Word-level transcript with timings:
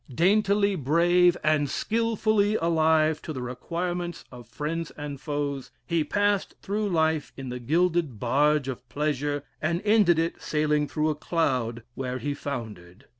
Daintily 0.11 0.73
brave 0.73 1.37
and 1.43 1.69
skilfully 1.69 2.55
alive 2.55 3.21
to 3.21 3.31
the 3.33 3.41
requirements 3.43 4.25
of 4.31 4.47
friends 4.47 4.89
and 4.97 5.21
foes, 5.21 5.69
he 5.85 6.03
passed 6.03 6.55
through 6.63 6.89
life 6.89 7.31
in 7.37 7.49
the 7.49 7.59
gilded 7.59 8.19
barge 8.19 8.67
of 8.67 8.89
pleasure, 8.89 9.43
and 9.61 9.79
ended 9.85 10.17
it 10.17 10.41
sailing 10.41 10.87
through 10.87 11.09
a 11.09 11.13
cloud 11.13 11.83
where 11.93 12.17
he 12.17 12.33
foundered. 12.33 13.05